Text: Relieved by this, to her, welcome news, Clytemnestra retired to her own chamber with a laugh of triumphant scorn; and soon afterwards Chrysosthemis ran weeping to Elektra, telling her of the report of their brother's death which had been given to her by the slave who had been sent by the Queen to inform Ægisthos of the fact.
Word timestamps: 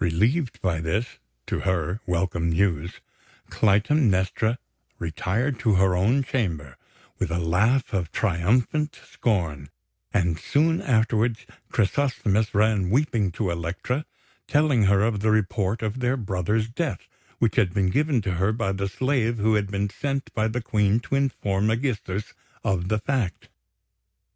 Relieved 0.00 0.60
by 0.60 0.80
this, 0.80 1.20
to 1.46 1.60
her, 1.60 2.00
welcome 2.04 2.50
news, 2.50 2.98
Clytemnestra 3.48 4.58
retired 4.98 5.60
to 5.60 5.76
her 5.76 5.94
own 5.94 6.24
chamber 6.24 6.76
with 7.20 7.30
a 7.30 7.38
laugh 7.38 7.92
of 7.92 8.10
triumphant 8.10 8.98
scorn; 9.08 9.70
and 10.12 10.36
soon 10.36 10.82
afterwards 10.82 11.46
Chrysosthemis 11.70 12.54
ran 12.56 12.90
weeping 12.90 13.30
to 13.30 13.52
Elektra, 13.52 14.04
telling 14.48 14.82
her 14.86 15.00
of 15.02 15.20
the 15.20 15.30
report 15.30 15.80
of 15.80 16.00
their 16.00 16.16
brother's 16.16 16.68
death 16.68 17.06
which 17.38 17.54
had 17.54 17.72
been 17.72 17.88
given 17.90 18.20
to 18.22 18.32
her 18.32 18.50
by 18.50 18.72
the 18.72 18.88
slave 18.88 19.38
who 19.38 19.54
had 19.54 19.70
been 19.70 19.88
sent 19.88 20.34
by 20.34 20.48
the 20.48 20.60
Queen 20.60 20.98
to 20.98 21.14
inform 21.14 21.68
Ægisthos 21.68 22.32
of 22.64 22.88
the 22.88 22.98
fact. 22.98 23.48